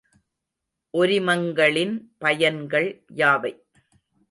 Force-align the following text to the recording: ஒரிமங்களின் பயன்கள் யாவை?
ஒரிமங்களின் 0.93 1.93
பயன்கள் 2.17 2.89
யாவை? 3.15 3.53